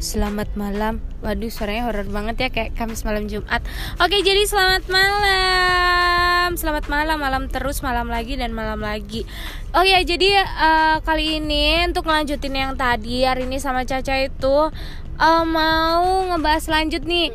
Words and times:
Selamat 0.00 0.48
malam. 0.56 1.04
Waduh, 1.20 1.52
suaranya 1.52 1.84
horor 1.84 2.08
banget 2.08 2.36
ya 2.40 2.48
kayak 2.48 2.72
Kamis 2.72 3.04
malam 3.04 3.28
Jumat. 3.28 3.60
Oke, 4.00 4.24
jadi 4.24 4.48
selamat 4.48 4.88
malam. 4.88 6.56
Selamat 6.56 6.88
malam, 6.88 7.20
malam 7.20 7.52
terus, 7.52 7.84
malam 7.84 8.08
lagi 8.08 8.40
dan 8.40 8.56
malam 8.56 8.80
lagi. 8.80 9.28
Oke, 9.76 9.92
jadi 10.08 10.40
uh, 10.40 11.04
kali 11.04 11.44
ini 11.44 11.84
untuk 11.84 12.08
lanjutin 12.08 12.56
yang 12.56 12.80
tadi 12.80 13.28
hari 13.28 13.44
ini 13.44 13.60
sama 13.60 13.84
Caca 13.84 14.16
itu 14.24 14.72
uh, 15.20 15.44
mau 15.44 16.32
ngebahas 16.32 16.64
lanjut 16.72 17.04
nih 17.04 17.28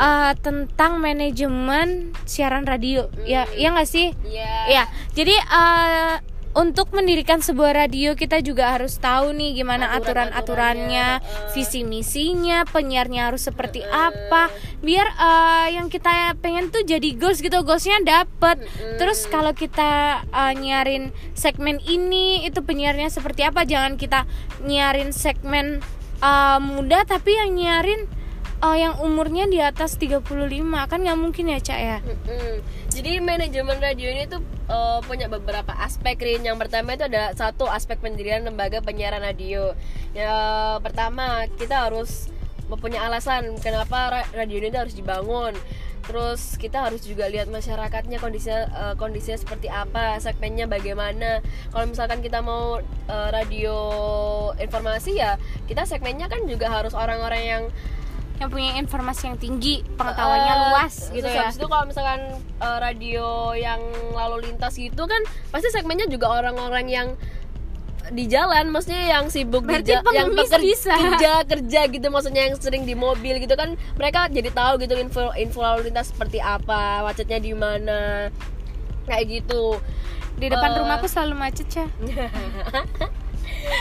uh, 0.00 0.32
tentang 0.40 0.96
manajemen 0.96 2.16
siaran 2.24 2.64
radio. 2.64 3.12
Ya, 3.28 3.44
ya 3.60 3.76
nggak 3.76 3.92
sih? 3.92 4.16
Iya. 4.24 4.56
Ya, 4.72 4.84
jadi 5.12 5.36
uh, 5.52 6.35
untuk 6.56 6.96
mendirikan 6.96 7.44
sebuah 7.44 7.84
radio 7.84 8.16
kita 8.16 8.40
juga 8.40 8.72
harus 8.72 8.96
tahu 8.96 9.36
nih 9.36 9.60
gimana 9.60 9.92
aturan-aturannya, 10.00 11.20
uh. 11.20 11.52
visi 11.52 11.84
misinya, 11.84 12.64
penyiarnya 12.64 13.28
harus 13.28 13.44
seperti 13.44 13.84
apa, 13.84 14.48
biar 14.80 15.06
uh, 15.20 15.68
yang 15.68 15.92
kita 15.92 16.32
pengen 16.40 16.72
tuh 16.72 16.80
jadi 16.88 17.12
goals 17.20 17.44
gitu, 17.44 17.60
goalsnya 17.60 18.00
dapet. 18.00 18.64
Terus 18.96 19.28
kalau 19.28 19.52
kita 19.52 20.24
uh, 20.32 20.52
nyiarin 20.56 21.12
segmen 21.36 21.76
ini, 21.84 22.48
itu 22.48 22.64
penyiarnya 22.64 23.12
seperti 23.12 23.44
apa? 23.44 23.68
Jangan 23.68 24.00
kita 24.00 24.24
nyiarin 24.64 25.12
segmen 25.12 25.84
uh, 26.24 26.58
muda 26.58 27.04
tapi 27.04 27.36
yang 27.36 27.52
nyiarin 27.52 28.08
uh, 28.66 28.76
yang 28.76 28.94
umurnya 28.98 29.46
di 29.46 29.62
atas 29.62 29.94
35 29.94 30.26
kan 30.90 30.98
nggak 30.98 31.18
mungkin 31.18 31.54
ya 31.54 31.58
cak 31.62 31.80
ya 31.80 31.98
Mm-mm. 32.02 32.58
Jadi 32.96 33.20
manajemen 33.20 33.76
radio 33.76 34.08
ini 34.08 34.24
tuh 34.24 34.40
uh, 34.72 35.04
punya 35.04 35.28
beberapa 35.28 35.68
aspek 35.84 36.16
Rin. 36.16 36.48
Yang 36.48 36.64
pertama 36.64 36.96
itu 36.96 37.04
ada 37.04 37.28
satu 37.36 37.68
aspek 37.68 38.00
pendirian 38.00 38.40
lembaga 38.40 38.80
penyiaran 38.80 39.20
radio. 39.20 39.76
Ya 40.16 40.32
pertama 40.80 41.44
kita 41.60 41.76
harus 41.76 42.32
mempunyai 42.72 43.04
alasan 43.04 43.52
kenapa 43.60 44.16
ra- 44.16 44.30
radio 44.32 44.64
ini 44.64 44.72
harus 44.72 44.96
dibangun. 44.96 45.52
Terus 46.08 46.56
kita 46.56 46.88
harus 46.88 47.04
juga 47.04 47.28
lihat 47.28 47.52
masyarakatnya 47.52 48.16
kondisinya 48.16 48.64
uh, 48.72 48.94
kondisinya 48.96 49.44
seperti 49.44 49.68
apa, 49.68 50.16
segmennya 50.24 50.64
bagaimana. 50.64 51.44
Kalau 51.68 51.84
misalkan 51.84 52.24
kita 52.24 52.40
mau 52.40 52.80
uh, 52.80 53.28
radio 53.28 53.76
informasi 54.56 55.20
ya, 55.20 55.36
kita 55.68 55.84
segmennya 55.84 56.32
kan 56.32 56.48
juga 56.48 56.72
harus 56.72 56.96
orang-orang 56.96 57.42
yang 57.44 57.62
yang 58.36 58.48
punya 58.48 58.76
informasi 58.76 59.22
yang 59.26 59.36
tinggi 59.36 59.80
pengetahuannya 59.94 60.52
Eh, 60.52 60.60
luas 60.66 60.94
gitu 61.08 61.24
ya. 61.24 61.40
habis 61.42 61.56
itu 61.56 61.66
kalau 61.66 61.84
misalkan 61.84 62.20
eh, 62.36 62.78
radio 62.78 63.26
yang 63.52 63.80
lalu 64.10 64.46
lintas 64.46 64.74
gitu 64.74 65.02
kan 65.02 65.22
pasti 65.48 65.68
segmennya 65.68 66.04
juga 66.06 66.28
orang-orang 66.30 66.86
yang 66.86 67.08
di 68.06 68.24
jalan 68.24 68.70
maksudnya 68.70 69.02
yang 69.10 69.26
sibuk 69.26 69.66
Berarti 69.66 69.90
di 69.90 70.14
yang 70.14 70.30
bisa. 70.30 70.94
kerja 70.94 71.42
kerja 71.42 71.80
gitu 71.86 72.06
maksudnya 72.06 72.46
yang 72.46 72.54
sering 72.54 72.82
di 72.82 72.94
mobil 72.94 73.34
gitu 73.36 73.50
kan 73.52 73.74
mereka 73.94 74.30
jadi 74.30 74.46
tahu 74.48 74.78
gitu 74.78 74.94
info 74.94 75.34
info 75.34 75.58
lalu 75.58 75.90
lintas 75.90 76.08
seperti 76.08 76.38
apa 76.38 77.02
macetnya 77.02 77.38
di 77.38 77.50
mana 77.50 78.30
kayak 79.04 79.26
gitu. 79.32 79.82
Di 80.36 80.46
depan 80.46 80.70
Eh, 80.70 80.78
rumahku 80.78 81.08
selalu 81.08 81.34
macet 81.34 81.66
ya 81.68 81.86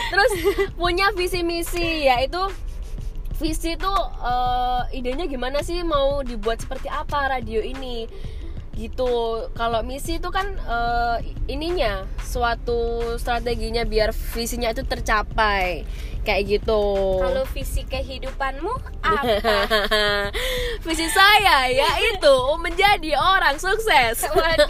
terus 0.07 0.31
punya 0.73 1.11
visi 1.11 1.43
misi 1.43 2.05
yaitu 2.05 2.39
visi 3.35 3.75
itu 3.75 3.93
eh, 4.23 4.81
idenya 4.95 5.27
gimana 5.27 5.61
sih? 5.61 5.83
Mau 5.83 6.23
dibuat 6.23 6.63
seperti 6.63 6.87
apa 6.87 7.31
radio 7.31 7.59
ini? 7.59 8.07
Gitu. 8.75 9.47
Kalau 9.55 9.79
misi 9.87 10.19
itu 10.19 10.29
kan 10.31 10.55
eh, 10.55 11.17
ininya 11.47 12.03
suatu 12.23 13.15
strateginya 13.19 13.87
biar 13.87 14.11
visinya 14.11 14.71
itu 14.71 14.83
tercapai 14.83 15.87
kayak 16.25 16.43
gitu 16.49 16.81
kalau 17.21 17.45
visi 17.53 17.85
kehidupanmu 17.85 18.73
apa 19.05 19.37
visi 20.81 21.07
saya 21.07 21.69
yaitu 21.69 22.35
menjadi 22.57 23.13
orang 23.15 23.55
sukses 23.55 24.25
waduh 24.25 24.69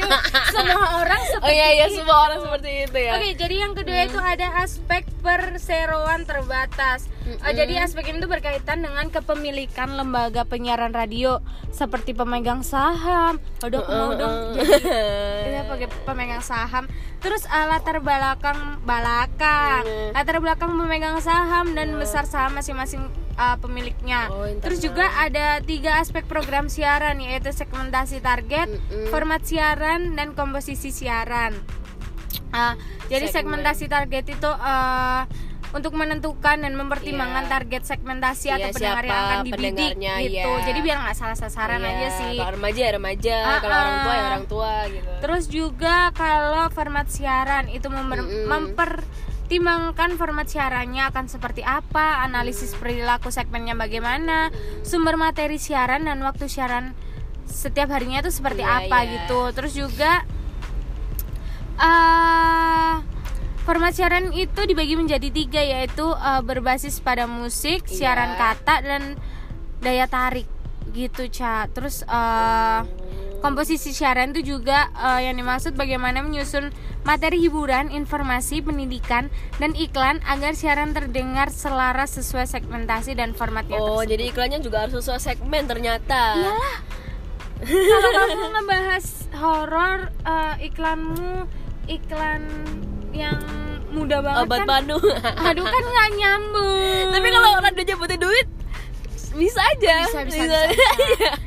semua 0.51 0.99
orang 0.99 1.21
seperti 1.31 1.47
oh 1.47 1.51
iya 1.51 1.67
iya 1.73 1.85
itu. 1.87 2.03
semua 2.03 2.17
orang 2.27 2.39
seperti 2.43 2.69
itu 2.85 2.97
ya 2.99 3.11
Oke, 3.15 3.29
jadi 3.33 3.55
yang 3.57 3.73
kedua 3.73 3.99
itu 4.03 4.19
ada 4.19 4.47
aspek 4.59 5.03
perseroan 5.23 6.21
terbatas. 6.21 7.07
Uh, 7.41 7.49
jadi 7.49 7.81
aspek 7.81 8.11
ini 8.11 8.21
tuh 8.21 8.29
berkaitan 8.29 8.85
dengan 8.85 9.09
kepemilikan 9.09 9.97
lembaga 9.97 10.45
penyiaran 10.45 10.93
radio 10.93 11.41
seperti 11.71 12.13
pemegang 12.13 12.61
saham. 12.61 13.41
Aduh, 13.63 13.81
aku 13.81 13.89
mau 13.89 14.11
dong 14.13 14.53
jadi 14.53 15.49
ya, 15.57 15.61
pakai 15.65 15.87
pemegang 16.03 16.43
saham. 16.43 16.85
Terus 17.17 17.47
uh, 17.47 17.65
latar 17.65 17.97
belakang 17.99 18.77
belakang, 18.83 19.81
Hmm. 19.85 20.11
latar 20.13 20.37
belakang 20.37 20.69
pemegang 20.75 21.17
saham 21.17 21.44
dan 21.45 21.93
besar 21.95 22.25
saham 22.25 22.53
masing-masing 22.53 23.05
uh, 23.35 23.57
pemiliknya. 23.57 24.27
Oh, 24.27 24.43
internal. 24.43 24.61
Terus 24.61 24.79
juga 24.79 25.05
ada 25.15 25.61
tiga 25.61 25.99
aspek 25.99 26.25
program 26.25 26.65
siaran 26.65 27.19
yaitu 27.19 27.51
segmentasi 27.51 28.19
target, 28.19 28.67
Mm-mm. 28.67 29.07
format 29.07 29.41
siaran 29.41 30.13
dan 30.13 30.33
komposisi 30.33 30.89
siaran. 30.89 31.53
Ah, 32.49 32.73
jadi 33.05 33.27
Segmen. 33.27 33.59
segmentasi 33.59 33.85
target 33.85 34.25
itu 34.31 34.47
eh, 34.47 35.21
untuk 35.71 35.91
menentukan 35.91 36.55
dan 36.57 36.71
mempertimbangkan 36.71 37.45
Iya. 37.45 37.51
target 37.51 37.83
segmentasi 37.83 38.47
atau 38.49 38.69
Iya, 38.69 38.73
pendengar 38.73 39.03
yang 39.03 39.19
akan 39.19 39.37
dibidik 39.43 39.95
gitu. 39.99 40.31
iya. 40.31 40.63
Jadi 40.63 40.79
biar 40.79 40.97
nggak 41.03 41.17
salah 41.17 41.35
sasaran 41.35 41.83
Iya, 41.83 41.91
aja 41.91 42.07
sih. 42.15 42.35
kalau 42.37 42.55
remaja 42.55 42.79
ya 42.79 42.91
remaja 42.95 43.35
Ah, 43.43 43.59
kalau 43.59 43.75
orang 43.75 43.97
tua 43.99 44.13
ya 44.13 44.15
ah. 44.15 44.29
orang 44.29 44.45
tua 44.45 44.73
gitu 44.87 45.09
Terus 45.19 45.43
juga 45.47 45.95
kalau 46.15 46.63
format 46.69 47.07
siaran 47.07 47.67
itu 47.67 47.87
member- 47.87 48.23
Mm-mm. 48.23 48.47
Mempertimbangkan 49.45 50.17
format 50.17 50.49
siarannya 50.49 51.05
akan 51.13 51.29
seperti 51.29 51.61
apa, 51.61 52.25
analisis 52.25 52.73
perilaku 52.73 53.29
segmennya 53.29 53.77
bagaimana, 53.77 54.49
sumber 54.81 55.21
materi 55.21 55.61
siaran 55.61 56.09
dan 56.09 56.17
waktu 56.25 56.49
siaran 56.49 56.97
setiap 57.45 57.93
harinya 57.93 58.25
itu 58.25 58.33
seperti 58.33 58.65
Iya, 58.65 58.89
apa 58.89 58.97
iya. 59.05 59.11
gitu. 59.21 59.41
Terus 59.53 59.73
juga 59.77 60.25
eh 61.77 62.93
format 63.69 63.93
siaran 63.93 64.33
itu 64.33 64.65
dibagi 64.65 64.97
menjadi 64.97 65.29
tiga 65.29 65.61
yaitu 65.61 66.09
eh, 66.09 66.41
berbasis 66.41 66.97
pada 67.05 67.29
musik, 67.29 67.85
Iya. 67.85 67.93
siaran 68.17 68.33
kata 68.41 68.81
dan 68.81 69.13
daya 69.85 70.09
tarik 70.09 70.49
gitu 70.89 71.29
ca. 71.29 71.69
Terus 71.69 72.01
eh 72.01 72.81
komposisi 73.45 73.93
siaran 73.93 74.33
itu 74.33 74.57
juga 74.57 74.89
eh, 74.97 75.29
yang 75.29 75.37
dimaksud 75.37 75.77
bagaimana 75.77 76.25
menyusun 76.25 76.73
materi 77.05 77.37
hiburan, 77.37 77.93
informasi, 77.93 78.65
pendidikan 78.65 79.29
dan 79.61 79.77
iklan 79.77 80.17
agar 80.25 80.57
siaran 80.57 80.97
terdengar 80.97 81.53
selaras 81.53 82.17
sesuai 82.17 82.49
segmentasi 82.49 83.13
dan 83.13 83.37
formatnya. 83.37 83.77
oh 83.77 84.01
tersebut. 84.01 84.09
jadi 84.09 84.23
iklannya 84.33 84.59
juga 84.65 84.77
harus 84.89 84.97
sesuai 84.97 85.21
segmen 85.21 85.69
ternyata 85.69 86.41
Iyalah. 86.41 86.77
Kalau 87.93 88.09
kamu 88.11 88.47
ngebahas 88.57 89.05
horor 89.37 89.97
eh, 90.25 90.55
iklanmu 90.65 91.45
iklan 91.85 92.41
yang 93.13 93.39
mudah 93.93 94.19
banget 94.19 94.43
obat 94.43 94.59
kan. 94.59 94.67
panu 94.67 94.97
Aduh 95.47 95.63
kan 95.63 95.83
nggak 95.85 96.09
nyambung. 96.19 97.05
tapi 97.15 97.27
kalau 97.31 97.49
radionya 97.63 97.95
butuh 97.95 98.19
duit 98.19 98.47
bisa 99.35 99.59
aja 99.75 100.07
bisa 100.07 100.19
bisa, 100.27 100.43
bisa, 100.47 100.59
bisa. 100.67 101.29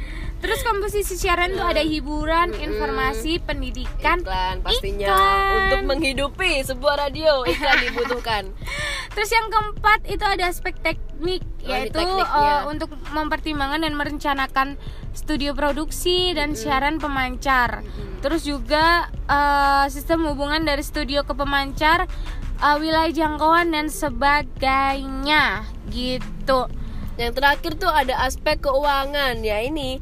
Terus 0.49 0.65
komposisi 0.65 1.15
siaran 1.21 1.53
tuh 1.53 1.69
ada 1.69 1.85
hiburan, 1.85 2.57
informasi, 2.57 3.37
pendidikan, 3.45 4.25
iklan 4.25 4.65
pastinya. 4.65 5.13
Iklan. 5.13 5.53
untuk 5.61 5.81
menghidupi 5.93 6.65
sebuah 6.65 7.05
radio 7.05 7.45
iklan 7.45 7.77
dibutuhkan. 7.85 8.49
Terus 9.13 9.29
yang 9.29 9.53
keempat 9.53 10.09
itu 10.09 10.25
ada 10.25 10.49
aspek 10.49 10.73
teknik 10.81 11.45
Oh, 11.69 11.77
yaitu 11.77 12.01
eh, 12.01 12.61
untuk 12.65 12.97
mempertimbangkan 13.13 13.85
dan 13.85 13.93
merencanakan 13.93 14.69
studio 15.13 15.53
produksi 15.53 16.33
dan 16.33 16.57
siaran 16.57 16.97
pemancar. 16.97 17.85
Terus 18.25 18.49
juga 18.49 19.13
eh, 19.29 19.87
sistem 19.93 20.25
hubungan 20.33 20.65
dari 20.65 20.81
studio 20.81 21.29
ke 21.29 21.37
pemancar, 21.37 22.09
eh, 22.65 22.77
wilayah 22.81 23.13
jangkauan 23.13 23.77
dan 23.77 23.93
sebagainya. 23.93 25.69
Gitu. 25.93 26.61
yang 27.19 27.35
terakhir 27.35 27.75
tuh 27.77 27.91
ada 27.91 28.15
aspek 28.25 28.63
keuangan. 28.63 29.43
Ya 29.43 29.59
ini 29.59 29.99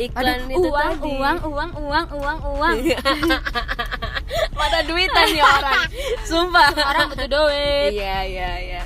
iklan 0.00 0.48
Aduh, 0.48 0.56
itu 0.56 0.68
uang, 0.72 0.92
tadi 0.96 1.10
uang, 1.12 1.38
uang, 1.44 1.70
uang, 1.76 2.06
uang, 2.16 2.38
uang. 2.56 2.76
mata 4.58 4.78
duitan 4.88 5.28
ya 5.36 5.44
orang 5.44 5.84
sumpah 6.28 6.72
Orang 6.72 7.12
butuh 7.12 7.28
duit. 7.28 7.90
Iya 7.92 8.18
iya 8.24 8.50
iya. 8.60 8.82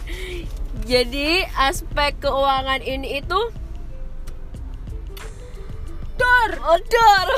Jadi 0.86 1.42
aspek 1.58 2.18
keuangan 2.22 2.82
ini 2.82 3.22
itu 3.22 3.40
dor, 6.16 6.50
oh 6.62 6.80
dor. 6.80 7.28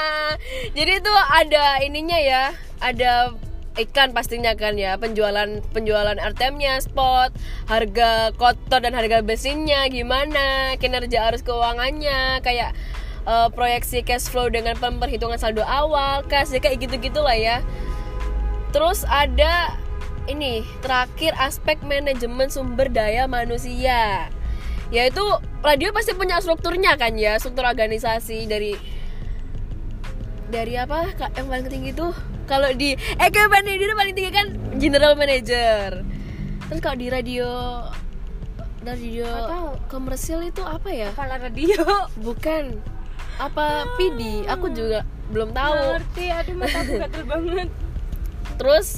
Jadi 0.76 0.92
itu 1.00 1.12
ada 1.28 1.80
ininya 1.80 2.18
ya, 2.20 2.44
ada 2.80 3.32
iklan 3.74 4.14
pastinya 4.14 4.54
kan 4.54 4.78
ya 4.78 4.94
penjualan 4.94 5.60
penjualan 5.74 6.14
RTM-nya 6.14 6.78
spot 6.78 7.34
harga 7.66 8.30
kotor 8.38 8.80
dan 8.82 8.94
harga 8.94 9.20
bensinnya 9.20 9.90
gimana 9.90 10.78
kinerja 10.78 11.30
arus 11.30 11.42
keuangannya 11.42 12.38
kayak 12.46 12.72
eh, 13.26 13.48
proyeksi 13.50 14.06
cash 14.06 14.30
flow 14.30 14.46
dengan 14.46 14.78
pemperhitungan 14.78 15.38
saldo 15.38 15.66
awal 15.66 16.22
kas 16.30 16.54
ya 16.54 16.62
kayak 16.62 16.86
gitu 16.86 17.10
gitulah 17.10 17.34
ya. 17.34 17.60
Terus 18.70 19.06
ada 19.06 19.78
ini 20.26 20.66
terakhir 20.82 21.36
aspek 21.38 21.78
manajemen 21.84 22.48
sumber 22.48 22.90
daya 22.90 23.26
manusia. 23.28 24.30
Ya 24.92 25.02
itu 25.08 25.24
radio 25.64 25.90
pasti 25.90 26.14
punya 26.14 26.38
strukturnya 26.38 26.94
kan 26.94 27.18
ya 27.18 27.40
struktur 27.40 27.66
organisasi 27.66 28.46
dari 28.46 28.93
dari 30.46 30.74
apa? 30.74 31.12
Kak, 31.12 31.34
yang 31.34 31.46
paling 31.46 31.66
tinggi 31.66 31.90
tuh 31.90 32.12
kalau 32.44 32.68
di 32.70 32.92
eh 32.94 33.28
kayak 33.28 33.48
manajer 33.48 33.88
paling 33.92 34.14
tinggi 34.14 34.30
kan 34.30 34.46
general 34.76 35.14
manager. 35.14 36.04
Terus 36.64 36.80
kalau 36.80 36.96
di 36.96 37.08
radio 37.08 37.48
radio 38.80 39.24
Nggak 39.24 39.48
tahu. 39.50 39.68
komersil 39.88 40.40
itu 40.42 40.60
apa 40.60 40.88
ya? 40.88 41.08
Kepala 41.10 41.36
radio. 41.38 41.80
Bukan. 42.18 42.64
Apa 43.34 43.88
PD 43.96 44.44
aku 44.46 44.70
juga 44.70 45.02
belum 45.26 45.50
tahu. 45.50 45.74
Ngerti 45.96 46.24
aduh 46.28 46.54
mata 46.54 46.78
aku 46.78 46.92
gatel 46.98 47.24
banget. 47.32 47.68
Terus 48.54 48.88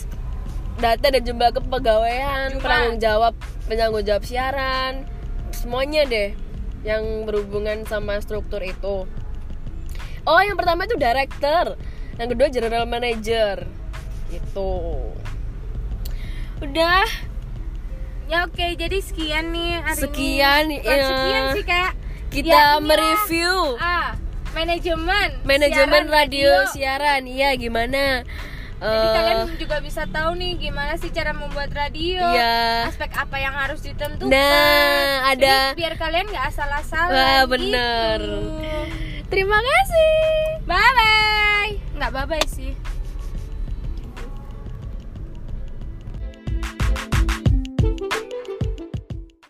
data 0.77 1.07
dan 1.09 1.23
jumlah 1.23 1.51
kepegawaian 1.53 2.53
Cuma- 2.53 2.61
penanggung 2.61 2.99
jawab 2.99 3.33
penanggung 3.65 4.05
jawab 4.05 4.23
siaran 4.23 5.09
semuanya 5.49 6.05
deh 6.05 6.37
yang 6.85 7.25
berhubungan 7.25 7.83
sama 7.83 8.21
struktur 8.21 8.61
itu 8.61 9.09
oh 10.27 10.41
yang 10.41 10.55
pertama 10.55 10.83
itu 10.83 10.95
director 10.95 11.79
yang 12.17 12.29
kedua 12.29 12.49
general 12.49 12.85
manager 12.85 13.65
itu 14.29 14.73
udah 16.59 17.05
ya 18.27 18.43
oke 18.43 18.67
jadi 18.75 18.99
sekian 18.99 19.51
nih 19.51 19.79
hari 19.79 20.01
Sekian, 20.01 20.63
ini. 20.67 20.77
Bukan 20.81 20.93
ya. 20.93 21.07
sekian 21.07 21.43
sih 21.53 21.65
kayak 21.65 21.93
kita 22.29 22.49
ya 22.49 22.59
inilah. 22.59 22.81
mereview 22.83 23.57
ah 23.79 24.09
manajemen 24.53 25.29
manajemen 25.43 26.03
siaran 26.03 26.11
radio, 26.11 26.53
siaran 26.67 27.23
iya 27.25 27.55
gimana 27.55 28.25
jadi 28.77 28.93
Eh, 29.01 29.09
kalian 29.11 29.57
juga 29.57 29.81
bisa 29.81 30.05
tahu 30.07 30.37
nih 30.37 30.61
gimana 30.61 30.97
sih 30.97 31.09
cara 31.09 31.33
membuat 31.33 31.73
radio 31.73 32.21
Iya. 32.21 32.85
aspek 32.85 33.09
apa 33.11 33.37
yang 33.37 33.55
harus 33.55 33.81
ditentukan 33.81 34.29
Nah, 34.29 35.33
Jadi 35.33 35.49
ada- 35.49 35.73
biar 35.73 35.95
kalian 35.97 36.29
nggak 36.29 36.45
asal-asalan 36.47 37.09
Wah, 37.11 37.43
bener. 37.47 38.21
gitu. 38.21 38.76
Terima 39.29 39.59
kasih. 39.59 40.63
Bye 40.67 40.93
bye 40.95 41.17
nggak 41.97 42.11
bye 42.13 42.27
bye 42.29 42.47
sih 42.47 42.77